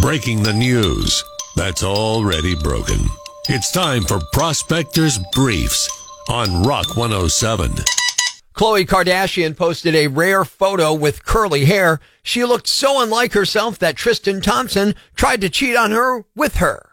breaking 0.00 0.42
the 0.42 0.52
news 0.52 1.22
that's 1.56 1.84
already 1.84 2.54
broken. 2.54 2.96
It's 3.50 3.70
time 3.70 4.02
for 4.04 4.18
Prospectors 4.32 5.18
Briefs 5.32 5.90
on 6.30 6.62
Rock 6.62 6.96
107. 6.96 7.72
Khloe 8.54 8.86
Kardashian 8.86 9.54
posted 9.54 9.94
a 9.94 10.06
rare 10.06 10.46
photo 10.46 10.94
with 10.94 11.26
curly 11.26 11.66
hair. 11.66 12.00
She 12.22 12.44
looked 12.44 12.66
so 12.66 13.02
unlike 13.02 13.34
herself 13.34 13.78
that 13.80 13.96
Tristan 13.96 14.40
Thompson 14.40 14.94
tried 15.16 15.42
to 15.42 15.50
cheat 15.50 15.76
on 15.76 15.90
her 15.90 16.24
with 16.34 16.56
her. 16.56 16.92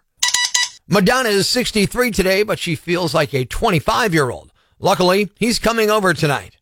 Madonna 0.90 1.30
is 1.30 1.48
63 1.48 2.12
today, 2.12 2.44
but 2.44 2.60
she 2.60 2.76
feels 2.76 3.14
like 3.14 3.34
a 3.34 3.46
25 3.46 4.14
year 4.14 4.30
old. 4.30 4.52
Luckily, 4.80 5.30
he's 5.38 5.60
coming 5.60 5.90
over 5.90 6.14
tonight. 6.14 6.58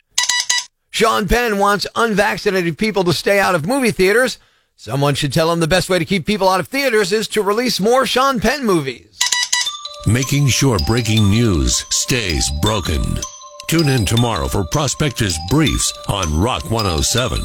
Sean 0.92 1.28
Penn 1.28 1.58
wants 1.58 1.88
unvaccinated 1.96 2.78
people 2.78 3.04
to 3.04 3.14
stay 3.14 3.40
out 3.40 3.56
of 3.56 3.66
movie 3.66 3.92
theaters. 3.92 4.38
Someone 4.78 5.16
should 5.16 5.32
tell 5.32 5.54
him 5.54 5.62
the 5.62 5.70
best 5.70 5.90
way 5.90 6.00
to 6.00 6.06
keep 6.06 6.26
people 6.26 6.50
out 6.50 6.60
of 6.60 6.68
theaters 6.68 7.14
is 7.14 7.30
to 7.30 7.42
release 7.42 7.80
more 7.80 8.06
Sean 8.06 8.42
Penn 8.42 8.66
movies. 8.66 9.18
Making 10.06 10.48
sure 10.48 10.78
breaking 10.86 11.30
news 11.30 11.86
stays 11.92 12.52
broken. 12.62 13.02
Tune 13.70 13.88
in 13.88 14.06
tomorrow 14.06 14.50
for 14.50 14.66
Prospectors 14.66 15.38
Briefs 15.50 15.94
on 16.10 16.42
Rock 16.42 16.70
107. 16.70 17.40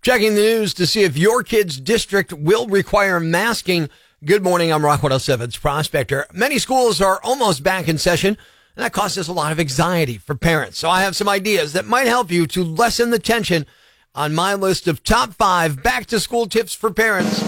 Checking 0.00 0.36
the 0.36 0.42
news 0.42 0.72
to 0.74 0.86
see 0.86 1.02
if 1.02 1.16
your 1.16 1.42
kid's 1.42 1.80
district 1.80 2.32
will 2.32 2.68
require 2.68 3.18
masking. 3.18 3.90
Good 4.24 4.44
morning. 4.44 4.72
I'm 4.72 4.84
Rock 4.84 5.00
107's 5.00 5.56
Prospector. 5.56 6.28
Many 6.32 6.60
schools 6.60 7.00
are 7.00 7.20
almost 7.24 7.64
back 7.64 7.88
in 7.88 7.98
session, 7.98 8.38
and 8.76 8.84
that 8.84 8.92
causes 8.92 9.26
a 9.26 9.32
lot 9.32 9.50
of 9.50 9.58
anxiety 9.58 10.18
for 10.18 10.36
parents. 10.36 10.78
So 10.78 10.88
I 10.88 11.02
have 11.02 11.16
some 11.16 11.28
ideas 11.28 11.72
that 11.72 11.84
might 11.84 12.06
help 12.06 12.30
you 12.30 12.46
to 12.46 12.62
lessen 12.62 13.10
the 13.10 13.18
tension 13.18 13.66
on 14.14 14.34
my 14.34 14.54
list 14.54 14.86
of 14.86 15.02
top 15.02 15.32
five 15.34 15.82
back 15.82 16.06
to 16.06 16.20
school 16.20 16.46
tips 16.46 16.74
for 16.74 16.90
parents. 16.90 17.40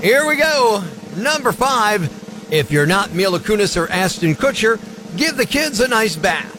Here 0.00 0.26
we 0.26 0.36
go. 0.36 0.84
Number 1.16 1.52
five. 1.52 2.12
If 2.50 2.70
you're 2.70 2.86
not 2.86 3.12
Mila 3.12 3.40
Kunis 3.40 3.76
or 3.76 3.90
Ashton 3.90 4.34
Kutcher, 4.34 4.78
give 5.16 5.36
the 5.36 5.44
kids 5.44 5.80
a 5.80 5.88
nice 5.88 6.16
bath. 6.16 6.54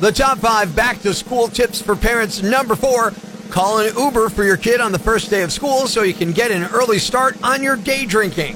The 0.00 0.12
top 0.12 0.38
five 0.38 0.76
back 0.76 1.00
to 1.02 1.12
school 1.12 1.48
tips 1.48 1.82
for 1.82 1.96
parents. 1.96 2.42
Number 2.42 2.76
four, 2.76 3.12
call 3.50 3.80
an 3.80 3.92
Uber 3.96 4.28
for 4.28 4.44
your 4.44 4.56
kid 4.56 4.80
on 4.80 4.92
the 4.92 4.98
first 4.98 5.30
day 5.30 5.42
of 5.42 5.52
school 5.52 5.88
so 5.88 6.02
you 6.02 6.14
can 6.14 6.32
get 6.32 6.50
an 6.52 6.64
early 6.72 6.98
start 6.98 7.42
on 7.42 7.62
your 7.62 7.76
day 7.76 8.06
drinking. 8.06 8.54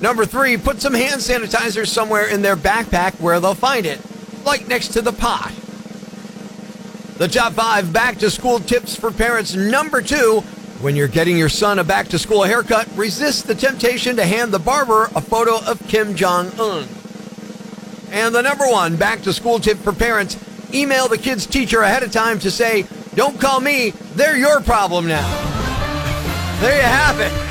Number 0.00 0.24
three, 0.24 0.56
put 0.56 0.80
some 0.80 0.94
hand 0.94 1.20
sanitizer 1.20 1.86
somewhere 1.86 2.28
in 2.28 2.42
their 2.42 2.56
backpack 2.56 3.20
where 3.20 3.40
they'll 3.40 3.54
find 3.54 3.84
it, 3.84 4.00
like 4.44 4.68
next 4.68 4.88
to 4.88 5.02
the 5.02 5.12
pot. 5.12 5.52
The 7.18 7.26
top 7.26 7.54
five 7.54 7.92
back 7.92 8.18
to 8.18 8.30
school 8.30 8.60
tips 8.60 8.94
for 8.94 9.10
parents. 9.10 9.56
Number 9.56 10.00
two, 10.00 10.40
when 10.80 10.94
you're 10.94 11.08
getting 11.08 11.36
your 11.36 11.48
son 11.48 11.80
a 11.80 11.84
back 11.84 12.06
to 12.08 12.18
school 12.18 12.44
haircut, 12.44 12.88
resist 12.94 13.48
the 13.48 13.56
temptation 13.56 14.14
to 14.16 14.24
hand 14.24 14.52
the 14.52 14.60
barber 14.60 15.06
a 15.16 15.20
photo 15.20 15.56
of 15.68 15.84
Kim 15.88 16.14
Jong 16.14 16.46
un. 16.60 16.86
And 18.12 18.32
the 18.32 18.42
number 18.42 18.68
one 18.68 18.94
back 18.94 19.22
to 19.22 19.32
school 19.32 19.58
tip 19.58 19.78
for 19.78 19.92
parents 19.92 20.36
email 20.72 21.08
the 21.08 21.18
kid's 21.18 21.44
teacher 21.44 21.80
ahead 21.80 22.04
of 22.04 22.12
time 22.12 22.38
to 22.38 22.52
say, 22.52 22.86
Don't 23.16 23.40
call 23.40 23.58
me, 23.60 23.90
they're 24.14 24.36
your 24.36 24.60
problem 24.60 25.08
now. 25.08 25.26
There 26.60 26.76
you 26.76 26.82
have 26.82 27.18
it. 27.18 27.47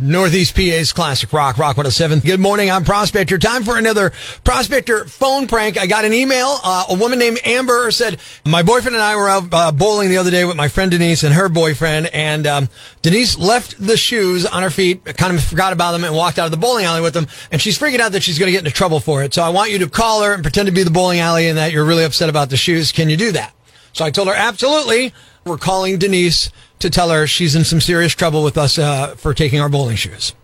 Northeast 0.00 0.54
PA's 0.54 0.92
Classic 0.92 1.32
Rock, 1.32 1.58
Rock 1.58 1.76
107. 1.76 2.20
Good 2.20 2.38
morning, 2.38 2.70
I'm 2.70 2.84
Prospector. 2.84 3.36
Time 3.38 3.64
for 3.64 3.76
another 3.76 4.12
Prospector 4.44 5.06
phone 5.06 5.48
prank. 5.48 5.76
I 5.76 5.86
got 5.86 6.04
an 6.04 6.12
email. 6.12 6.60
Uh, 6.62 6.84
a 6.90 6.94
woman 6.94 7.18
named 7.18 7.40
Amber 7.44 7.90
said, 7.90 8.20
My 8.46 8.62
boyfriend 8.62 8.94
and 8.94 9.02
I 9.02 9.16
were 9.16 9.28
out 9.28 9.48
uh, 9.50 9.72
bowling 9.72 10.08
the 10.08 10.18
other 10.18 10.30
day 10.30 10.44
with 10.44 10.56
my 10.56 10.68
friend 10.68 10.92
Denise 10.92 11.24
and 11.24 11.34
her 11.34 11.48
boyfriend, 11.48 12.06
and 12.14 12.46
um, 12.46 12.68
Denise 13.02 13.36
left 13.38 13.74
the 13.84 13.96
shoes 13.96 14.46
on 14.46 14.62
her 14.62 14.70
feet, 14.70 15.04
kind 15.04 15.36
of 15.36 15.42
forgot 15.42 15.72
about 15.72 15.90
them, 15.92 16.04
and 16.04 16.14
walked 16.14 16.38
out 16.38 16.44
of 16.44 16.52
the 16.52 16.58
bowling 16.58 16.84
alley 16.84 17.00
with 17.00 17.14
them, 17.14 17.26
and 17.50 17.60
she's 17.60 17.76
freaking 17.76 17.98
out 17.98 18.12
that 18.12 18.22
she's 18.22 18.38
going 18.38 18.46
to 18.46 18.52
get 18.52 18.64
into 18.64 18.70
trouble 18.70 19.00
for 19.00 19.24
it. 19.24 19.34
So 19.34 19.42
I 19.42 19.48
want 19.48 19.72
you 19.72 19.78
to 19.80 19.90
call 19.90 20.22
her 20.22 20.32
and 20.32 20.44
pretend 20.44 20.66
to 20.66 20.72
be 20.72 20.84
the 20.84 20.92
bowling 20.92 21.18
alley 21.18 21.48
and 21.48 21.58
that 21.58 21.72
you're 21.72 21.84
really 21.84 22.04
upset 22.04 22.28
about 22.28 22.50
the 22.50 22.56
shoes. 22.56 22.92
Can 22.92 23.10
you 23.10 23.16
do 23.16 23.32
that? 23.32 23.52
So 23.94 24.04
I 24.04 24.12
told 24.12 24.28
her, 24.28 24.34
Absolutely. 24.34 25.12
We're 25.44 25.56
calling 25.56 25.98
Denise 25.98 26.50
to 26.80 26.90
tell 26.90 27.10
her 27.10 27.26
she's 27.26 27.54
in 27.54 27.64
some 27.64 27.80
serious 27.80 28.14
trouble 28.14 28.42
with 28.42 28.56
us 28.56 28.78
uh, 28.78 29.14
for 29.16 29.34
taking 29.34 29.60
our 29.60 29.68
bowling 29.68 29.96
shoes. 29.96 30.34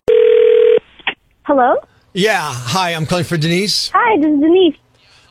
Hello? 1.43 1.77
Yeah, 2.13 2.53
hi, 2.53 2.95
I'm 2.95 3.07
calling 3.07 3.25
for 3.25 3.37
Denise. 3.37 3.91
Hi, 3.93 4.19
this 4.19 4.31
is 4.31 4.41
Denise. 4.41 4.77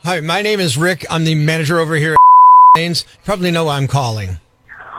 Hi, 0.04 0.20
my 0.20 0.42
name 0.42 0.60
is 0.60 0.78
Rick. 0.78 1.06
I'm 1.10 1.24
the 1.24 1.36
manager 1.36 1.80
over 1.80 1.96
here 1.96 2.14
at 2.14 2.20
Lanes. 2.76 3.06
You 3.14 3.24
probably 3.24 3.52
know 3.52 3.66
why 3.66 3.78
I'm 3.78 3.88
calling. 3.88 4.38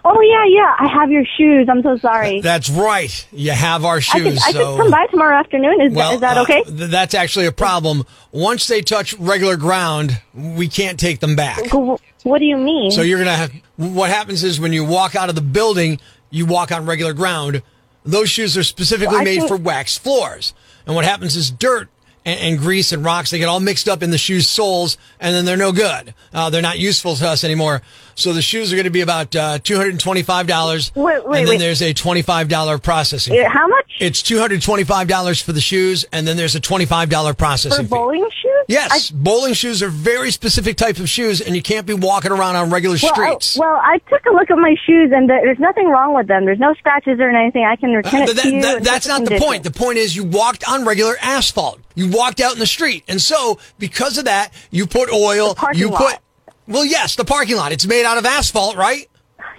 Oh, 0.06 0.20
yeah, 0.20 0.44
yeah. 0.46 0.74
I 0.78 0.86
have 1.00 1.10
your 1.10 1.24
shoes. 1.38 1.66
I'm 1.70 1.82
so 1.82 1.96
sorry. 1.96 2.40
That's 2.42 2.68
right. 2.68 3.26
You 3.32 3.52
have 3.52 3.84
our 3.84 4.00
shoes. 4.02 4.38
I 4.44 4.52
could, 4.52 4.60
I 4.60 4.62
so, 4.62 4.76
could 4.76 4.82
come 4.82 4.90
by 4.90 5.06
tomorrow 5.06 5.38
afternoon. 5.38 5.80
Is, 5.80 5.94
well, 5.94 6.10
that, 6.10 6.14
is 6.16 6.20
that 6.20 6.36
uh, 6.38 6.42
okay? 6.42 6.62
th- 6.64 6.90
that's 6.90 7.14
actually 7.14 7.46
a 7.46 7.52
problem. 7.52 8.04
Once 8.30 8.66
they 8.66 8.82
touch 8.82 9.14
regular 9.14 9.56
ground, 9.56 10.20
we 10.34 10.68
can't 10.68 11.00
take 11.00 11.20
them 11.20 11.36
back. 11.36 11.72
What 11.72 12.38
do 12.38 12.44
you 12.44 12.56
mean? 12.56 12.90
So 12.90 13.02
you're 13.02 13.18
gonna 13.18 13.36
have. 13.36 13.52
What 13.76 14.10
happens 14.10 14.44
is 14.44 14.60
when 14.60 14.72
you 14.72 14.84
walk 14.84 15.14
out 15.14 15.28
of 15.28 15.34
the 15.34 15.40
building, 15.42 16.00
you 16.30 16.46
walk 16.46 16.70
on 16.72 16.86
regular 16.86 17.12
ground. 17.12 17.62
Those 18.04 18.28
shoes 18.28 18.56
are 18.56 18.62
specifically 18.62 19.16
Well, 19.16 19.24
made 19.24 19.38
think- 19.38 19.48
for 19.48 19.56
waxed 19.56 20.02
floors, 20.02 20.52
and 20.86 20.94
what 20.94 21.04
happens 21.04 21.36
is 21.36 21.50
dirt 21.50 21.88
and, 22.24 22.40
and 22.40 22.58
grease 22.58 22.92
and 22.92 23.04
rocks 23.04 23.30
they 23.30 23.38
get 23.38 23.48
all 23.48 23.60
mixed 23.60 23.88
up 23.88 24.02
in 24.02 24.10
the 24.10 24.18
shoes 24.18 24.48
soles, 24.48 24.96
and 25.20 25.34
then 25.34 25.44
they're 25.44 25.56
no 25.56 25.72
good. 25.72 26.14
Uh, 26.32 26.50
they're 26.50 26.62
not 26.62 26.78
useful 26.78 27.16
to 27.16 27.28
us 27.28 27.44
anymore. 27.44 27.82
So 28.16 28.32
the 28.32 28.42
shoes 28.42 28.72
are 28.72 28.76
going 28.76 28.84
to 28.84 28.90
be 28.90 29.00
about 29.00 29.34
uh, 29.34 29.58
two 29.58 29.76
hundred 29.76 29.90
and 29.90 30.00
twenty-five 30.00 30.46
dollars, 30.46 30.92
Wait, 30.94 31.26
wait, 31.26 31.38
and 31.40 31.46
then 31.48 31.54
wait. 31.54 31.58
there's 31.58 31.82
a 31.82 31.92
twenty-five 31.92 32.48
dollar 32.48 32.78
processing. 32.78 33.34
How 33.44 33.66
much 33.66 33.92
It's 34.00 34.22
two 34.22 34.38
hundred 34.38 34.62
twenty-five 34.62 35.08
dollars 35.08 35.40
for 35.42 35.52
the 35.52 35.60
shoes, 35.60 36.04
and 36.12 36.26
then 36.26 36.36
there's 36.36 36.54
a 36.54 36.60
twenty-five 36.60 37.08
dollar 37.10 37.32
for 37.32 37.38
processing 37.38 37.86
fee. 37.86 37.90
bowling 37.90 38.28
shoes? 38.40 38.52
Yes, 38.68 39.10
bowling 39.10 39.52
shoes 39.54 39.82
are 39.82 39.88
very 39.88 40.30
specific 40.30 40.76
type 40.76 40.98
of 40.98 41.08
shoes, 41.08 41.40
and 41.40 41.54
you 41.54 41.62
can't 41.62 41.86
be 41.86 41.94
walking 41.94 42.32
around 42.32 42.56
on 42.56 42.70
regular 42.70 42.96
Well, 43.02 43.12
I, 43.12 43.14
streets. 43.14 43.56
well, 43.58 43.80
I 43.82 43.98
took 44.08 44.24
a 44.26 44.30
look 44.30 44.50
at 44.50 44.56
my 44.58 44.74
shoes, 44.86 45.10
and 45.14 45.28
there- 45.28 45.40
there's 45.42 45.58
nothing 45.58 45.88
wrong 45.88 46.14
with 46.14 46.26
them. 46.28 46.44
There's 46.44 46.58
no 46.58 46.74
scratches 46.74 47.20
or 47.20 47.28
anything. 47.30 47.64
I 47.64 47.76
can 47.76 47.92
return 47.92 48.22
Uh, 48.22 48.24
it 48.24 48.36
that- 48.36 48.42
to 48.42 48.50
you. 48.54 48.62
that- 48.62 48.82
that's 48.84 49.06
not 49.06 49.20
the 49.20 49.26
condition. 49.26 49.46
point. 49.46 49.64
The 49.64 49.70
point 49.70 49.98
is 49.98 50.16
you 50.16 50.24
walked 50.24 50.64
on 50.68 50.84
regular 50.84 51.16
asphalt. 51.20 51.80
You 51.94 52.08
walked 52.08 52.40
out 52.40 52.54
in 52.54 52.58
the 52.58 52.66
street, 52.66 53.04
and 53.08 53.20
so 53.20 53.58
because 53.78 54.18
of 54.18 54.24
that, 54.24 54.50
you 54.70 54.86
put 54.86 55.12
oil. 55.12 55.54
The 55.72 55.78
you 55.78 55.88
lot. 55.90 56.00
put. 56.00 56.18
Well, 56.66 56.84
yes, 56.84 57.14
the 57.16 57.24
parking 57.24 57.56
lot. 57.56 57.72
It's 57.72 57.86
made 57.86 58.04
out 58.06 58.16
of 58.18 58.24
asphalt, 58.24 58.76
right? 58.76 59.08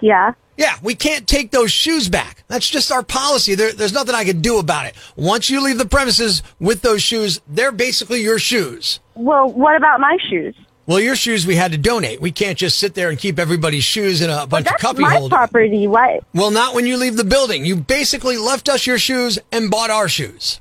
Yeah. 0.00 0.32
Yeah, 0.56 0.76
we 0.82 0.94
can't 0.94 1.26
take 1.26 1.50
those 1.50 1.70
shoes 1.70 2.08
back. 2.08 2.44
That's 2.48 2.68
just 2.68 2.90
our 2.90 3.02
policy. 3.02 3.54
There, 3.54 3.72
there's 3.72 3.92
nothing 3.92 4.14
I 4.14 4.24
can 4.24 4.40
do 4.40 4.58
about 4.58 4.86
it. 4.86 4.94
Once 5.14 5.50
you 5.50 5.62
leave 5.62 5.76
the 5.78 5.84
premises 5.86 6.42
with 6.58 6.80
those 6.82 7.02
shoes, 7.02 7.40
they're 7.46 7.72
basically 7.72 8.22
your 8.22 8.38
shoes. 8.38 9.00
Well, 9.14 9.50
what 9.50 9.76
about 9.76 10.00
my 10.00 10.16
shoes? 10.30 10.54
Well, 10.86 11.00
your 11.00 11.16
shoes 11.16 11.46
we 11.46 11.56
had 11.56 11.72
to 11.72 11.78
donate. 11.78 12.20
We 12.20 12.30
can't 12.30 12.56
just 12.56 12.78
sit 12.78 12.94
there 12.94 13.10
and 13.10 13.18
keep 13.18 13.38
everybody's 13.38 13.82
shoes 13.84 14.22
in 14.22 14.30
a 14.30 14.46
bunch 14.46 14.66
of 14.68 14.74
cuppy 14.76 15.00
my 15.00 15.10
holders. 15.14 15.30
property. 15.36 15.86
What? 15.88 16.22
Well, 16.32 16.50
not 16.52 16.74
when 16.74 16.86
you 16.86 16.96
leave 16.96 17.16
the 17.16 17.24
building. 17.24 17.66
You 17.66 17.76
basically 17.76 18.36
left 18.38 18.68
us 18.68 18.86
your 18.86 18.98
shoes 18.98 19.38
and 19.50 19.70
bought 19.70 19.90
our 19.90 20.08
shoes. 20.08 20.60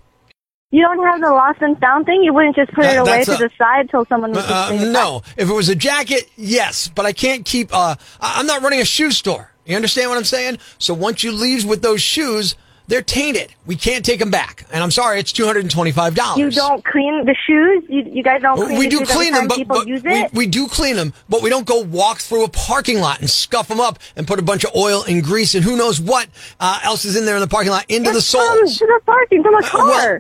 You 0.71 0.81
don't 0.81 1.05
have 1.07 1.21
the 1.21 1.29
lost 1.29 1.61
and 1.61 1.79
found 1.79 2.05
thing? 2.05 2.21
You 2.23 2.33
wouldn't 2.33 2.55
just 2.55 2.73
put 2.73 2.85
it 2.85 2.97
Uh, 2.97 3.03
away 3.03 3.23
to 3.23 3.35
a- 3.35 3.37
the 3.37 3.49
side 3.57 3.89
till 3.91 4.03
someone 4.07 4.31
was 4.31 4.43
Uh, 4.43 4.71
no, 4.91 5.21
if 5.37 5.47
it 5.47 5.53
was 5.53 5.69
a 5.69 5.75
jacket, 5.75 6.27
yes, 6.35 6.89
but 6.93 7.05
I 7.05 7.13
can't 7.13 7.45
keep. 7.45 7.69
Uh, 7.71 7.95
I'm 8.19 8.47
not 8.47 8.61
running 8.63 8.81
a 8.81 8.85
shoe 8.85 9.11
store. 9.11 9.51
You 9.65 9.75
understand 9.75 10.09
what 10.09 10.17
I'm 10.17 10.23
saying? 10.23 10.59
So 10.77 10.93
once 10.93 11.23
you 11.23 11.31
leave 11.31 11.65
with 11.65 11.81
those 11.81 12.01
shoes, 12.01 12.55
they're 12.87 13.01
tainted. 13.01 13.51
We 13.65 13.75
can't 13.75 14.05
take 14.05 14.19
them 14.19 14.29
back. 14.29 14.67
And 14.71 14.83
I'm 14.83 14.91
sorry, 14.91 15.19
it's 15.19 15.31
two 15.31 15.43
hundred 15.45 15.61
and 15.61 15.71
twenty-five 15.71 16.13
dollars. 16.13 16.37
You 16.37 16.51
don't 16.51 16.85
clean 16.85 17.25
the 17.25 17.35
shoes? 17.47 17.83
You, 17.89 18.03
you 18.13 18.21
guys 18.21 18.43
don't 18.43 18.57
clean 18.57 18.77
we 18.77 18.85
the 18.85 18.89
do 18.99 19.05
clean 19.05 19.33
them, 19.33 19.47
but, 19.47 19.67
but 19.67 19.87
use 19.87 20.03
we, 20.03 20.11
it? 20.13 20.33
we 20.33 20.45
do 20.45 20.67
clean 20.67 20.95
them, 20.95 21.11
but 21.27 21.41
we 21.41 21.49
don't 21.49 21.65
go 21.65 21.79
walk 21.81 22.19
through 22.19 22.43
a 22.43 22.49
parking 22.49 22.99
lot 22.99 23.21
and 23.21 23.29
scuff 23.29 23.67
them 23.69 23.79
up 23.79 23.97
and 24.15 24.27
put 24.27 24.37
a 24.37 24.43
bunch 24.43 24.63
of 24.65 24.75
oil 24.75 25.03
and 25.07 25.23
grease 25.23 25.55
and 25.55 25.63
who 25.63 25.75
knows 25.75 25.99
what 25.99 26.27
uh, 26.59 26.79
else 26.83 27.05
is 27.05 27.15
in 27.15 27.25
there 27.25 27.33
in 27.35 27.41
the 27.41 27.47
parking 27.47 27.71
lot 27.71 27.85
into 27.89 28.11
the 28.11 28.19
Just 28.19 28.31
come 28.35 28.57
soles. 28.59 28.77
to 28.77 28.85
the 28.85 28.99
parking 29.03 29.43
a 29.43 29.49
Uh, 29.49 29.61
car. 29.63 29.87
well, 29.87 30.19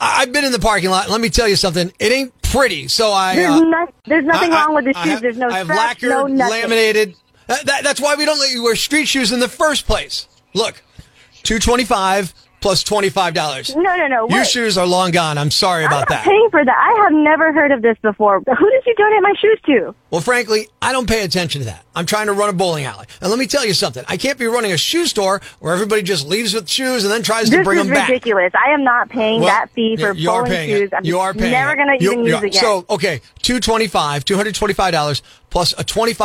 I- 0.00 0.22
I've 0.22 0.32
been 0.32 0.44
in 0.44 0.50
the 0.50 0.58
parking 0.58 0.90
lot. 0.90 1.08
Let 1.10 1.20
me 1.20 1.28
tell 1.30 1.46
you 1.46 1.54
something. 1.54 1.92
It 2.00 2.10
ain't 2.10 2.32
pretty. 2.42 2.88
So 2.88 3.12
I. 3.12 3.36
there's, 3.36 3.50
uh, 3.52 3.60
no, 3.60 3.86
there's 4.06 4.24
nothing 4.24 4.52
I- 4.52 4.64
wrong 4.64 4.74
with 4.74 4.86
the 4.86 4.98
I 4.98 5.02
shoes. 5.04 5.12
have- 5.12 5.22
there's 5.22 5.36
no 5.38 5.48
I 5.48 5.58
have 5.58 5.68
lacquered, 5.68 6.10
no 6.10 6.24
laminated. 6.24 7.14
That, 7.50 7.66
that- 7.66 7.84
that's 7.84 8.00
why 8.00 8.14
we 8.14 8.24
don't 8.24 8.38
let 8.38 8.50
you 8.52 8.62
wear 8.62 8.76
street 8.76 9.06
shoes 9.08 9.32
in 9.32 9.40
the 9.40 9.48
first 9.48 9.86
place. 9.86 10.26
Look, 10.54 10.82
two 11.42 11.58
twenty 11.58 11.84
five 11.84 12.32
plus 12.60 12.82
twenty 12.82 13.08
five 13.08 13.34
dollars. 13.34 13.74
No, 13.74 13.96
no, 13.96 14.06
no. 14.06 14.28
Your 14.28 14.44
shoes 14.44 14.76
are 14.78 14.86
long 14.86 15.10
gone. 15.10 15.36
I'm 15.38 15.50
sorry 15.50 15.84
about 15.84 16.10
I'm 16.10 16.16
that. 16.16 16.24
paying 16.24 16.48
for 16.50 16.64
that. 16.64 16.76
I 16.76 17.02
have 17.04 17.12
never 17.12 17.52
heard 17.52 17.72
of 17.72 17.82
this 17.82 17.96
before. 18.02 18.40
Who 18.40 18.70
did 18.70 18.82
you 18.86 18.94
donate 18.96 19.22
my 19.22 19.32
shoes 19.40 19.58
to? 19.66 19.94
Well, 20.10 20.20
frankly, 20.20 20.68
I 20.82 20.92
don't 20.92 21.08
pay 21.08 21.24
attention 21.24 21.60
to 21.62 21.64
that. 21.66 21.84
I'm 21.94 22.06
trying 22.06 22.26
to 22.26 22.32
run 22.32 22.48
a 22.48 22.52
bowling 22.52 22.84
alley. 22.84 23.06
And 23.20 23.30
let 23.30 23.38
me 23.38 23.46
tell 23.46 23.66
you 23.66 23.74
something. 23.74 24.04
I 24.08 24.16
can't 24.16 24.38
be 24.38 24.46
running 24.46 24.72
a 24.72 24.76
shoe 24.76 25.06
store 25.06 25.40
where 25.58 25.74
everybody 25.74 26.02
just 26.02 26.26
leaves 26.26 26.54
with 26.54 26.68
shoes 26.68 27.02
and 27.04 27.12
then 27.12 27.22
tries 27.22 27.50
to 27.50 27.64
bring 27.64 27.78
them 27.78 27.88
back. 27.88 27.96
This 27.96 28.02
is 28.04 28.08
ridiculous. 28.10 28.52
I 28.54 28.70
am 28.72 28.84
not 28.84 29.08
paying 29.08 29.40
Well, 29.40 29.48
that 29.48 29.70
fee 29.70 29.96
for 29.96 30.12
you 30.12 30.28
bowling 30.28 30.52
shoes. 30.68 30.80
it. 30.92 30.94
I'm 30.94 31.04
you 31.04 31.18
are 31.18 31.34
paying 31.34 31.50
never 31.50 31.74
going 31.74 31.98
to 31.98 32.04
even 32.04 32.24
use 32.24 32.34
again. 32.38 32.52
So, 32.52 32.84
okay, 32.90 33.20
225 33.42 34.24
$225 34.24 35.22
plus 35.50 35.72
a 35.72 35.84
$25 35.84 36.20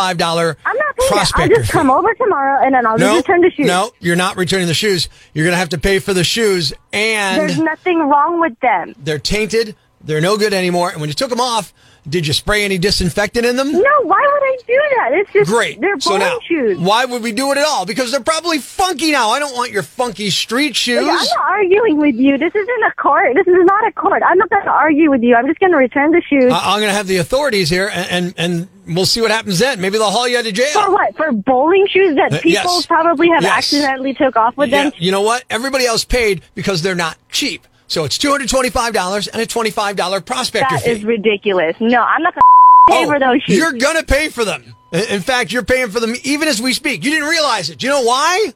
I'm 0.66 0.76
not 0.78 0.96
paying 0.98 1.12
it. 1.12 1.32
I'll 1.36 1.48
just 1.50 1.72
come 1.72 1.88
fee. 1.88 1.94
over 1.94 2.14
tomorrow 2.14 2.64
and 2.66 2.76
then 2.76 2.86
I'll 2.86 2.98
No, 2.98 3.18
return 3.18 3.42
the 3.42 3.50
shoes. 3.52 3.66
no, 3.66 3.92
you're 4.00 4.16
not 4.16 4.38
returning 4.38 4.68
the 4.68 4.74
shoes. 4.76 5.10
You're 5.34 5.46
going 5.46 5.54
to 5.54 5.58
have 5.58 5.70
to 5.70 5.80
pay 5.80 5.98
for 6.00 6.14
the 6.14 6.24
shoes 6.24 6.74
and 6.94 7.42
There's 7.42 7.60
nothing 7.60 8.00
wrong 8.08 8.40
with 8.40 8.60
them. 8.60 8.94
they're 9.00 9.20
tainted. 9.20 9.76
They're 10.06 10.22
no 10.22 10.38
good 10.38 10.54
anymore. 10.54 10.92
And 10.92 11.02
when 11.02 11.10
you 11.10 11.14
took 11.16 11.30
them 11.30 11.42
off, 11.42 11.74
did 12.08 12.28
you 12.28 12.34
spray 12.34 12.64
any 12.64 12.78
disinfectant 12.78 13.44
in 13.48 13.56
them? 13.56 13.72
No, 13.72 13.82
why 14.04 14.22
would 14.22 14.44
I 14.44 14.58
do 14.68 14.82
that? 14.98 15.10
It's 15.14 15.34
just 15.34 15.50
Great. 15.50 15.82
they're 15.82 16.00
so 16.00 16.12
bowling 16.12 16.22
now, 16.28 16.38
shoes. 16.48 16.78
why 16.78 17.04
would 17.06 17.24
we 17.24 17.32
do 17.32 17.52
it 17.52 17.58
at 17.58 17.66
all? 17.66 17.88
Because 17.88 18.12
they're 18.12 18.20
probably 18.22 18.60
funky 18.60 19.12
now. 19.12 19.32
I 19.32 19.40
don't 19.40 19.56
want 19.56 19.72
your 19.72 19.82
funky 19.82 20.30
street 20.30 20.76
shoes. 20.76 21.00
I'm 21.00 21.06
not 21.08 21.28
arguing 21.50 21.98
with 21.98 22.14
you. 22.14 22.38
This 22.38 22.54
isn't 22.54 22.84
a 22.84 22.94
court. 23.02 23.34
This 23.34 23.48
is 23.48 23.56
not 23.66 23.88
a 23.88 23.92
court. 23.94 24.22
I'm 24.24 24.38
not 24.38 24.50
going 24.52 24.64
to 24.66 24.70
argue 24.70 25.10
with 25.10 25.24
you. 25.24 25.34
I'm 25.34 25.48
just 25.48 25.60
going 25.60 25.72
to 25.72 25.78
return 25.80 26.12
the 26.12 26.22
shoes. 26.30 26.52
I- 26.52 26.74
I'm 26.76 26.80
going 26.80 26.92
to 26.92 26.96
have 26.96 27.08
the 27.08 27.18
authorities 27.18 27.72
here, 27.72 27.90
and, 27.92 28.36
and 28.38 28.68
and 28.86 28.96
we'll 28.96 29.08
see 29.08 29.22
what 29.22 29.32
happens 29.32 29.58
then. 29.58 29.82
Maybe 29.82 29.98
they'll 29.98 30.12
haul 30.12 30.28
you 30.28 30.38
out 30.38 30.46
of 30.46 30.54
jail. 30.54 30.74
for 30.86 30.92
what? 30.92 31.16
For 31.18 31.32
bowling 31.32 31.88
shoes 31.90 32.16
that 32.18 32.32
Uh, 32.34 32.38
people 32.42 32.52
yes. 32.76 32.86
probably 32.86 33.30
have 33.30 33.42
Yes. 33.42 33.52
accidentally 33.58 34.14
took 34.14 34.36
off 34.36 34.56
with 34.58 34.70
Yeah, 34.70 34.84
them. 34.84 34.94
you 35.00 35.12
know 35.12 35.22
what? 35.22 35.44
Everybody 35.50 35.88
else 35.88 36.06
paid 36.06 36.44
because 36.54 36.84
they're 36.84 36.94
not 36.94 37.18
cheap. 37.32 37.66
So 37.88 38.04
it's 38.04 38.18
two 38.18 38.32
hundred 38.32 38.50
twenty-five 38.50 38.94
dollars 38.94 39.28
and 39.28 39.42
a 39.42 39.46
twenty-five 39.46 39.96
dollar 39.96 40.22
prospector 40.22 40.76
That 40.76 40.84
fee. 40.84 40.92
is 40.92 41.04
ridiculous. 41.04 41.76
No, 41.80 42.02
I'm 42.02 42.22
not 42.24 42.34
going 42.34 42.42
to 42.42 42.90
oh, 42.90 42.92
pay 42.92 43.06
Oh, 43.06 43.08
for 43.08 43.20
those 43.20 43.44
shoes. 43.44 43.58
You're 43.58 43.74
gonna 43.74 44.04
pay 44.04 44.30
for 44.30 44.44
them. 44.46 44.76
In 44.92 45.04
in 45.10 45.22
fact, 45.22 45.52
you're 45.52 45.64
paying 45.64 45.90
for 45.90 46.00
them 46.00 46.16
even 46.24 46.48
as 46.48 46.62
we 46.62 46.74
speak. 46.74 47.04
You 47.04 47.12
didn't 47.12 47.30
realize 47.30 47.70
it. 47.70 47.80
Do 47.80 47.88
you 47.88 47.92
know 47.94 48.04
why? 48.04 48.54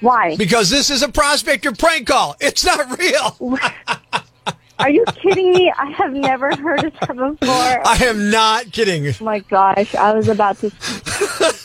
Why? 0.00 0.36
Because 0.36 0.68
this 0.68 0.90
is 0.90 1.02
a 1.02 1.08
prospector 1.08 1.72
prank 1.72 2.08
call. 2.08 2.34
It's 2.40 2.64
not 2.64 2.98
real. 2.98 3.58
Are 4.78 4.90
you 4.90 5.04
kidding 5.22 5.52
me? 5.52 5.72
I 5.78 5.92
have 5.92 6.12
never 6.12 6.56
heard 6.56 6.82
of 6.82 6.92
that 6.94 7.08
before. 7.08 7.38
I 7.86 7.98
am 8.04 8.30
not 8.30 8.72
kidding. 8.72 9.06
Oh 9.06 9.24
my 9.24 9.38
gosh, 9.38 9.94
I 9.94 10.12
was 10.12 10.28
about 10.28 10.58
to. 10.58 10.72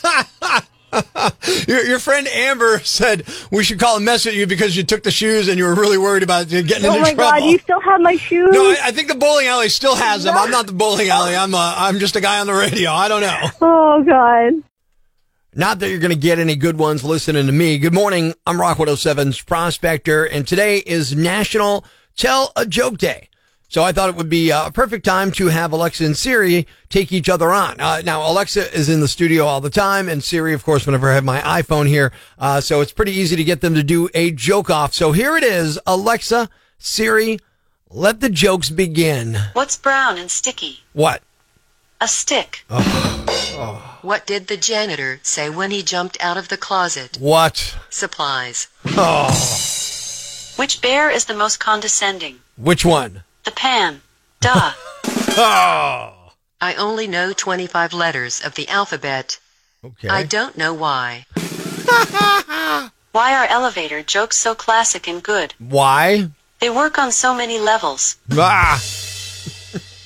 Your, 1.68 1.84
your 1.84 1.98
friend 1.98 2.26
Amber 2.26 2.80
said 2.80 3.24
we 3.52 3.62
should 3.62 3.78
call 3.78 3.96
and 3.96 4.04
mess 4.04 4.24
with 4.24 4.34
you 4.34 4.46
because 4.46 4.74
you 4.76 4.82
took 4.82 5.02
the 5.02 5.10
shoes 5.10 5.48
and 5.48 5.58
you 5.58 5.64
were 5.64 5.74
really 5.74 5.98
worried 5.98 6.22
about 6.22 6.48
getting 6.48 6.86
Oh 6.86 6.88
into 6.94 7.00
my 7.00 7.12
trouble. 7.14 7.40
god, 7.40 7.44
you 7.44 7.58
still 7.58 7.80
have 7.80 8.00
my 8.00 8.16
shoes? 8.16 8.48
no, 8.50 8.70
I, 8.70 8.76
I 8.84 8.90
think 8.90 9.08
the 9.08 9.14
bowling 9.14 9.46
alley 9.46 9.68
still 9.68 9.94
has 9.94 10.24
them. 10.24 10.34
I'm 10.36 10.50
not 10.50 10.66
the 10.66 10.72
bowling 10.72 11.10
alley. 11.10 11.36
I'm 11.36 11.54
uh, 11.54 11.74
I'm 11.76 11.98
just 11.98 12.16
a 12.16 12.20
guy 12.22 12.40
on 12.40 12.46
the 12.46 12.54
radio. 12.54 12.90
I 12.90 13.06
don't 13.08 13.20
know. 13.20 13.38
oh 13.60 14.02
god. 14.02 14.62
Not 15.54 15.78
that 15.80 15.90
you're 15.90 15.98
going 15.98 16.12
to 16.12 16.16
get 16.18 16.38
any 16.38 16.56
good 16.56 16.78
ones 16.78 17.02
listening 17.04 17.46
to 17.46 17.52
me. 17.52 17.78
Good 17.78 17.94
morning. 17.94 18.32
I'm 18.46 18.60
Rock 18.60 18.78
107's 18.78 19.40
Prospector, 19.42 20.24
and 20.26 20.46
today 20.46 20.78
is 20.78 21.16
National 21.16 21.84
Tell 22.16 22.52
a 22.56 22.64
Joke 22.64 22.98
Day. 22.98 23.27
So 23.70 23.82
I 23.82 23.92
thought 23.92 24.08
it 24.08 24.16
would 24.16 24.30
be 24.30 24.50
uh, 24.50 24.68
a 24.68 24.72
perfect 24.72 25.04
time 25.04 25.30
to 25.32 25.48
have 25.48 25.72
Alexa 25.72 26.02
and 26.04 26.16
Siri 26.16 26.66
take 26.88 27.12
each 27.12 27.28
other 27.28 27.50
on. 27.52 27.78
Uh, 27.78 28.00
now, 28.02 28.22
Alexa 28.26 28.74
is 28.74 28.88
in 28.88 29.00
the 29.00 29.08
studio 29.08 29.44
all 29.44 29.60
the 29.60 29.68
time, 29.68 30.08
and 30.08 30.24
Siri, 30.24 30.54
of 30.54 30.64
course, 30.64 30.86
whenever 30.86 31.10
I 31.10 31.14
have 31.14 31.24
my 31.24 31.40
iPhone 31.40 31.86
here. 31.86 32.10
Uh, 32.38 32.62
so 32.62 32.80
it's 32.80 32.92
pretty 32.92 33.12
easy 33.12 33.36
to 33.36 33.44
get 33.44 33.60
them 33.60 33.74
to 33.74 33.82
do 33.82 34.08
a 34.14 34.30
joke 34.30 34.70
off. 34.70 34.94
So 34.94 35.12
here 35.12 35.36
it 35.36 35.44
is. 35.44 35.78
Alexa, 35.86 36.48
Siri, 36.78 37.38
let 37.90 38.20
the 38.20 38.30
jokes 38.30 38.70
begin. 38.70 39.36
What's 39.52 39.76
brown 39.76 40.16
and 40.16 40.30
sticky? 40.30 40.80
What? 40.94 41.22
A 42.00 42.08
stick. 42.08 42.64
What 44.00 44.26
did 44.26 44.46
the 44.46 44.56
janitor 44.56 45.20
say 45.22 45.50
when 45.50 45.72
he 45.72 45.82
jumped 45.82 46.16
out 46.22 46.38
of 46.38 46.48
the 46.48 46.56
closet? 46.56 47.18
What? 47.20 47.76
Supplies. 47.90 48.68
Oh, 48.86 49.28
Which 50.56 50.80
bear 50.80 51.10
is 51.10 51.26
the 51.26 51.34
most 51.34 51.58
condescending? 51.60 52.36
which 52.56 52.84
one? 52.84 53.24
The 53.48 53.54
pan. 53.54 54.02
Duh. 54.42 54.72
Oh, 55.38 56.32
I 56.60 56.74
only 56.74 57.06
know 57.06 57.32
25 57.32 57.94
letters 57.94 58.44
of 58.44 58.56
the 58.56 58.68
alphabet. 58.68 59.38
okay. 59.82 60.08
I 60.08 60.22
don't 60.22 60.58
know 60.58 60.74
why. 60.74 61.24
why 63.12 63.34
are 63.34 63.46
elevator 63.46 64.02
jokes 64.02 64.36
so 64.36 64.54
classic 64.54 65.08
and 65.08 65.22
good? 65.22 65.54
Why? 65.58 66.28
They 66.60 66.68
work 66.68 66.98
on 66.98 67.10
so 67.10 67.34
many 67.34 67.58
levels. 67.58 68.16
Ah. 68.32 68.76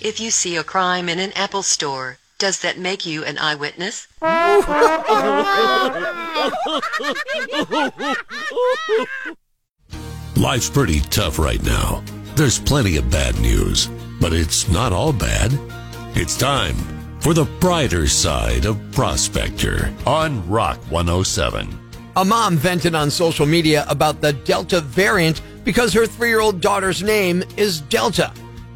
If 0.00 0.20
you 0.20 0.30
see 0.30 0.56
a 0.56 0.62
crime 0.62 1.08
in 1.08 1.18
an 1.18 1.32
Apple 1.32 1.64
store, 1.64 2.18
does 2.38 2.60
that 2.60 2.78
make 2.78 3.04
you 3.04 3.24
an 3.24 3.38
eyewitness? 3.38 4.06
Life's 10.36 10.70
pretty 10.70 11.00
tough 11.00 11.40
right 11.40 11.62
now. 11.64 12.04
There's 12.34 12.58
plenty 12.58 12.96
of 12.96 13.10
bad 13.10 13.38
news, 13.40 13.88
but 14.18 14.32
it's 14.32 14.66
not 14.70 14.90
all 14.90 15.12
bad. 15.12 15.52
It's 16.14 16.34
time 16.34 16.74
for 17.20 17.34
the 17.34 17.44
brighter 17.60 18.06
side 18.06 18.64
of 18.64 18.80
Prospector 18.90 19.92
on 20.06 20.48
Rock 20.48 20.78
107. 20.90 21.68
A 22.16 22.24
mom 22.24 22.56
vented 22.56 22.94
on 22.94 23.10
social 23.10 23.44
media 23.44 23.84
about 23.86 24.22
the 24.22 24.32
Delta 24.32 24.80
variant 24.80 25.42
because 25.62 25.92
her 25.92 26.06
three 26.06 26.30
year 26.30 26.40
old 26.40 26.62
daughter's 26.62 27.02
name 27.02 27.42
is 27.58 27.82
Delta. 27.82 28.32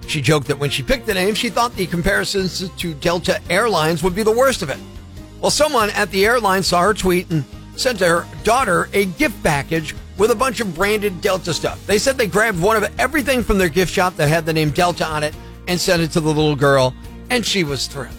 She 0.07 0.21
joked 0.21 0.49
that 0.49 0.59
when 0.59 0.71
she 0.71 0.83
picked 0.83 1.07
the 1.07 1.15
name, 1.15 1.35
she 1.35 1.49
thought 1.49 1.75
the 1.77 1.87
comparisons 1.87 2.69
to 2.69 2.93
Delta 2.95 3.41
Airlines 3.49 4.03
would 4.03 4.15
be 4.15 4.23
the 4.23 4.31
worst 4.37 4.61
of 4.61 4.69
it. 4.69 4.79
Well, 5.41 5.51
someone 5.51 5.89
at 5.91 6.11
the 6.11 6.27
airline 6.27 6.63
saw 6.63 6.83
her 6.83 6.95
tweet 6.95 7.31
and 7.31 7.43
sent 7.75 8.01
her 8.01 8.27
daughter 8.45 8.91
a 8.93 9.07
gift 9.07 9.43
package 9.43 9.95
with 10.19 10.31
a 10.31 10.35
bunch 10.35 10.61
of 10.61 10.75
branded 10.75 11.21
Delta 11.21 11.53
stuff. 11.53 11.85
They 11.87 11.99
said 11.99 12.17
they 12.17 12.27
grabbed 12.27 12.61
one 12.61 12.77
of 12.77 13.01
everything 13.01 13.43
from 13.43 13.59
their 13.59 13.69
gift 13.69 13.93
shop 13.93 14.17
that 14.17 14.29
had 14.29 14.47
the 14.47 14.53
name 14.53 14.71
Delta 14.71 15.07
on 15.07 15.23
it 15.23 15.35
and 15.69 15.81
sent 15.81 16.03
it 16.03 16.13
to 16.13 16.21
the 16.21 16.29
little 16.29 16.57
girl, 16.57 16.95
and 17.31 17.45
she 17.45 17.65
was 17.65 17.87
thrilled. 17.87 18.15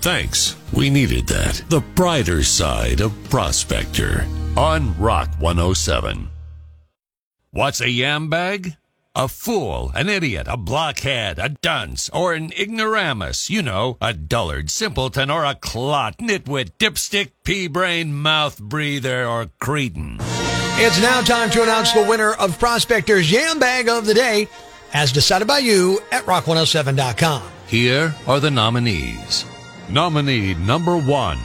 Thanks. 0.00 0.56
We 0.72 0.90
needed 0.90 1.26
that. 1.28 1.62
The 1.68 1.80
brighter 1.80 2.42
side 2.42 3.00
of 3.00 3.12
Prospector 3.30 4.26
on 4.56 4.98
Rock 4.98 5.30
107. 5.38 6.28
What's 7.50 7.80
a 7.80 7.88
yam 7.88 8.28
bag? 8.28 8.76
A 9.16 9.28
fool, 9.28 9.92
an 9.94 10.08
idiot, 10.08 10.48
a 10.50 10.56
blockhead, 10.56 11.38
a 11.38 11.50
dunce, 11.50 12.10
or 12.12 12.34
an 12.34 12.50
ignoramus. 12.58 13.48
You 13.48 13.62
know, 13.62 13.96
a 14.00 14.12
dullard, 14.12 14.70
simpleton, 14.70 15.30
or 15.30 15.44
a 15.44 15.54
clot, 15.54 16.18
nitwit, 16.18 16.72
dipstick, 16.78 17.30
pea 17.44 17.68
brain, 17.68 18.12
mouth 18.12 18.60
breather, 18.60 19.24
or 19.24 19.50
cretin. 19.60 20.18
It's 20.76 21.00
now 21.00 21.20
time 21.20 21.50
to 21.50 21.62
announce 21.62 21.92
the 21.92 22.02
winner 22.02 22.32
of 22.32 22.58
Prospector's 22.58 23.30
Yam 23.30 23.60
Bag 23.60 23.88
of 23.88 24.06
the 24.06 24.12
Day, 24.12 24.48
as 24.92 25.12
decided 25.12 25.46
by 25.46 25.58
you 25.58 26.00
at 26.10 26.24
rock107.com. 26.24 27.42
Here 27.68 28.12
are 28.26 28.40
the 28.40 28.50
nominees. 28.50 29.44
Nominee 29.88 30.54
number 30.54 30.98
one. 30.98 31.38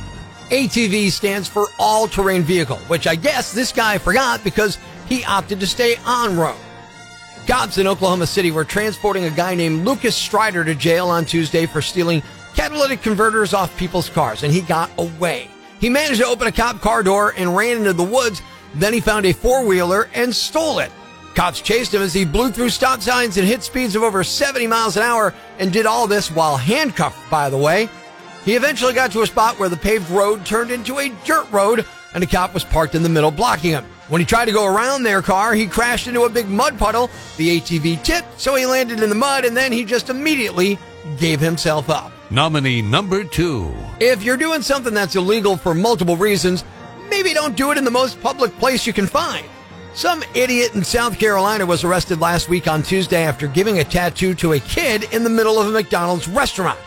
ATV 0.49 1.11
stands 1.11 1.47
for 1.47 1.67
all 1.77 2.07
terrain 2.07 2.41
vehicle, 2.41 2.77
which 2.87 3.05
I 3.05 3.13
guess 3.13 3.53
this 3.53 3.71
guy 3.71 3.99
forgot 3.99 4.43
because 4.43 4.79
he 5.07 5.23
opted 5.23 5.59
to 5.59 5.67
stay 5.67 5.97
on 6.07 6.35
road. 6.35 6.57
Cops 7.45 7.77
in 7.77 7.85
Oklahoma 7.85 8.25
City 8.25 8.49
were 8.49 8.65
transporting 8.65 9.25
a 9.25 9.29
guy 9.29 9.53
named 9.53 9.85
Lucas 9.85 10.15
Strider 10.15 10.63
to 10.63 10.73
jail 10.73 11.07
on 11.07 11.25
Tuesday 11.25 11.67
for 11.67 11.83
stealing 11.83 12.23
catalytic 12.55 13.03
converters 13.03 13.53
off 13.53 13.77
people's 13.77 14.09
cars, 14.09 14.41
and 14.41 14.51
he 14.51 14.61
got 14.61 14.89
away. 14.97 15.51
He 15.79 15.87
managed 15.87 16.19
to 16.19 16.25
open 16.25 16.47
a 16.47 16.51
cop 16.51 16.81
car 16.81 17.03
door 17.03 17.33
and 17.37 17.55
ran 17.55 17.77
into 17.77 17.93
the 17.93 18.03
woods. 18.03 18.41
Then 18.75 18.93
he 18.93 18.99
found 18.99 19.25
a 19.25 19.33
four 19.33 19.65
wheeler 19.65 20.09
and 20.13 20.33
stole 20.33 20.79
it. 20.79 20.91
Cops 21.35 21.61
chased 21.61 21.93
him 21.93 22.01
as 22.01 22.13
he 22.13 22.25
blew 22.25 22.51
through 22.51 22.69
stop 22.69 23.01
signs 23.01 23.37
and 23.37 23.47
hit 23.47 23.63
speeds 23.63 23.95
of 23.95 24.03
over 24.03 24.23
70 24.23 24.67
miles 24.67 24.97
an 24.97 25.03
hour 25.03 25.33
and 25.57 25.71
did 25.71 25.85
all 25.85 26.07
this 26.07 26.29
while 26.31 26.57
handcuffed, 26.57 27.29
by 27.29 27.49
the 27.49 27.57
way. 27.57 27.89
He 28.45 28.55
eventually 28.55 28.93
got 28.93 29.11
to 29.11 29.21
a 29.21 29.27
spot 29.27 29.59
where 29.59 29.69
the 29.69 29.77
paved 29.77 30.09
road 30.09 30.45
turned 30.45 30.71
into 30.71 30.99
a 30.99 31.09
dirt 31.25 31.49
road 31.51 31.85
and 32.13 32.23
a 32.23 32.27
cop 32.27 32.53
was 32.53 32.63
parked 32.63 32.95
in 32.95 33.03
the 33.03 33.09
middle 33.09 33.31
blocking 33.31 33.71
him. 33.71 33.85
When 34.07 34.19
he 34.19 34.25
tried 34.25 34.45
to 34.45 34.51
go 34.51 34.65
around 34.65 35.03
their 35.03 35.21
car, 35.21 35.53
he 35.53 35.67
crashed 35.67 36.07
into 36.07 36.23
a 36.23 36.29
big 36.29 36.49
mud 36.49 36.79
puddle. 36.79 37.11
The 37.37 37.59
ATV 37.59 38.03
tipped, 38.03 38.39
so 38.39 38.55
he 38.55 38.65
landed 38.65 39.01
in 39.01 39.09
the 39.09 39.15
mud 39.15 39.45
and 39.45 39.55
then 39.55 39.71
he 39.71 39.85
just 39.85 40.09
immediately 40.09 40.79
gave 41.19 41.39
himself 41.39 41.89
up. 41.89 42.11
Nominee 42.31 42.81
number 42.81 43.23
two. 43.23 43.73
If 43.99 44.23
you're 44.23 44.37
doing 44.37 44.61
something 44.61 44.93
that's 44.93 45.15
illegal 45.15 45.57
for 45.57 45.73
multiple 45.73 46.17
reasons, 46.17 46.63
maybe 47.09 47.33
don't 47.33 47.55
do 47.55 47.71
it 47.71 47.77
in 47.77 47.83
the 47.83 47.91
most 47.91 48.21
public 48.21 48.51
place 48.57 48.85
you 48.85 48.93
can 48.93 49.07
find. 49.07 49.45
Some 49.93 50.23
idiot 50.35 50.75
in 50.75 50.83
South 50.83 51.17
Carolina 51.19 51.65
was 51.65 51.83
arrested 51.83 52.21
last 52.21 52.47
week 52.47 52.67
on 52.67 52.83
Tuesday 52.83 53.23
after 53.23 53.47
giving 53.47 53.79
a 53.79 53.83
tattoo 53.83 54.33
to 54.35 54.53
a 54.53 54.59
kid 54.59 55.11
in 55.13 55.23
the 55.23 55.29
middle 55.29 55.59
of 55.59 55.67
a 55.67 55.71
McDonald's 55.71 56.27
restaurant. 56.27 56.79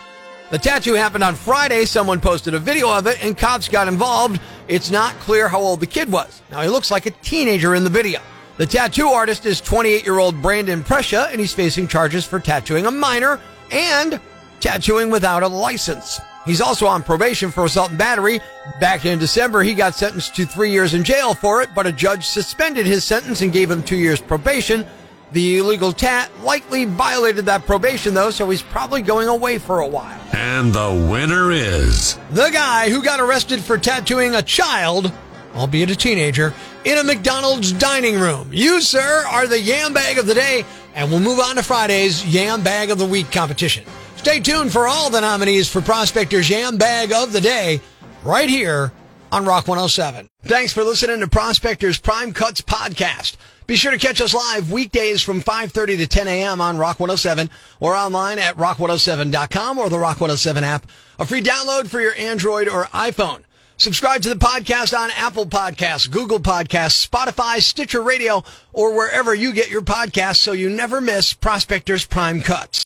The 0.49 0.57
tattoo 0.57 0.93
happened 0.93 1.23
on 1.23 1.35
Friday. 1.35 1.85
Someone 1.85 2.21
posted 2.21 2.53
a 2.53 2.59
video 2.59 2.89
of 2.89 3.07
it 3.07 3.23
and 3.23 3.37
cops 3.37 3.67
got 3.67 3.87
involved. 3.87 4.39
It's 4.67 4.91
not 4.91 5.13
clear 5.15 5.47
how 5.47 5.59
old 5.59 5.79
the 5.79 5.87
kid 5.87 6.11
was. 6.11 6.41
Now, 6.51 6.61
he 6.61 6.69
looks 6.69 6.91
like 6.91 7.05
a 7.05 7.11
teenager 7.11 7.75
in 7.75 7.83
the 7.83 7.89
video. 7.89 8.19
The 8.57 8.67
tattoo 8.67 9.07
artist 9.07 9.45
is 9.45 9.59
28 9.59 10.05
year 10.05 10.19
old 10.19 10.41
Brandon 10.41 10.83
Prescia, 10.83 11.29
and 11.31 11.39
he's 11.39 11.53
facing 11.53 11.87
charges 11.87 12.23
for 12.23 12.39
tattooing 12.39 12.85
a 12.85 12.91
minor 12.91 13.39
and 13.71 14.19
tattooing 14.59 15.09
without 15.09 15.43
a 15.43 15.47
license. 15.47 16.19
He's 16.45 16.61
also 16.61 16.87
on 16.87 17.03
probation 17.03 17.51
for 17.51 17.65
assault 17.65 17.89
and 17.89 17.97
battery. 17.97 18.41
Back 18.79 19.05
in 19.05 19.19
December, 19.19 19.63
he 19.63 19.73
got 19.73 19.95
sentenced 19.95 20.35
to 20.35 20.45
three 20.45 20.71
years 20.71 20.93
in 20.93 21.03
jail 21.03 21.33
for 21.33 21.61
it, 21.61 21.69
but 21.73 21.87
a 21.87 21.91
judge 21.91 22.25
suspended 22.25 22.85
his 22.85 23.03
sentence 23.03 23.41
and 23.41 23.53
gave 23.53 23.71
him 23.71 23.81
two 23.81 23.95
years 23.95 24.19
probation. 24.19 24.85
The 25.31 25.57
illegal 25.57 25.91
tat 25.93 26.29
likely 26.41 26.85
violated 26.85 27.45
that 27.47 27.65
probation, 27.65 28.13
though, 28.13 28.29
so 28.29 28.47
he's 28.49 28.61
probably 28.61 29.01
going 29.01 29.27
away 29.27 29.57
for 29.57 29.79
a 29.79 29.87
while. 29.87 30.19
And 30.31 30.71
the 30.71 31.07
winner 31.09 31.51
is. 31.51 32.19
The 32.31 32.49
guy 32.51 32.89
who 32.89 33.03
got 33.03 33.19
arrested 33.19 33.61
for 33.61 33.77
tattooing 33.77 34.35
a 34.35 34.43
child, 34.43 35.11
albeit 35.55 35.89
a 35.89 35.95
teenager, 35.95 36.53
in 36.83 36.99
a 36.99 37.03
McDonald's 37.03 37.71
dining 37.71 38.19
room. 38.19 38.49
You, 38.51 38.81
sir, 38.81 39.25
are 39.27 39.47
the 39.47 39.59
Yam 39.59 39.93
Bag 39.93 40.19
of 40.19 40.27
the 40.27 40.35
Day, 40.35 40.65
and 40.93 41.09
we'll 41.09 41.19
move 41.19 41.39
on 41.39 41.55
to 41.55 41.63
Friday's 41.63 42.23
Yam 42.25 42.61
Bag 42.61 42.91
of 42.91 42.99
the 42.99 43.05
Week 43.05 43.31
competition. 43.31 43.85
Stay 44.23 44.39
tuned 44.39 44.71
for 44.71 44.87
all 44.87 45.09
the 45.09 45.19
nominees 45.19 45.67
for 45.67 45.81
Prospector's 45.81 46.49
Yam 46.49 46.77
Bag 46.77 47.11
of 47.11 47.33
the 47.33 47.41
Day 47.41 47.81
right 48.23 48.47
here 48.47 48.93
on 49.33 49.43
Rock 49.45 49.67
107. 49.67 50.29
Thanks 50.43 50.71
for 50.71 50.81
listening 50.85 51.19
to 51.19 51.27
Prospector's 51.27 51.99
Prime 51.99 52.31
Cuts 52.31 52.61
podcast. 52.61 53.35
Be 53.67 53.75
sure 53.75 53.91
to 53.91 53.97
catch 53.97 54.21
us 54.21 54.33
live 54.33 54.71
weekdays 54.71 55.21
from 55.21 55.41
5.30 55.41 55.97
to 55.97 56.07
10 56.07 56.29
a.m. 56.29 56.61
on 56.61 56.77
Rock 56.77 57.01
107 57.01 57.49
or 57.81 57.95
online 57.95 58.39
at 58.39 58.55
rock107.com 58.55 59.77
or 59.77 59.89
the 59.89 59.99
Rock 59.99 60.21
107 60.21 60.63
app. 60.63 60.87
A 61.19 61.25
free 61.25 61.41
download 61.41 61.87
for 61.87 61.99
your 61.99 62.15
Android 62.15 62.69
or 62.69 62.85
iPhone. 62.85 63.43
Subscribe 63.75 64.21
to 64.21 64.29
the 64.29 64.35
podcast 64.35 64.97
on 64.97 65.11
Apple 65.17 65.47
Podcasts, 65.47 66.09
Google 66.09 66.39
Podcasts, 66.39 67.05
Spotify, 67.05 67.61
Stitcher 67.61 68.01
Radio, 68.01 68.45
or 68.71 68.95
wherever 68.95 69.35
you 69.35 69.51
get 69.51 69.69
your 69.69 69.81
podcasts 69.81 70.37
so 70.37 70.53
you 70.53 70.69
never 70.69 71.01
miss 71.01 71.33
Prospector's 71.33 72.05
Prime 72.05 72.41
Cuts. 72.41 72.79